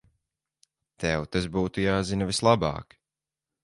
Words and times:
Tev 1.05 1.27
tas 1.37 1.47
būtu 1.59 1.87
jāzina 1.87 2.33
vislabāk. 2.35 3.03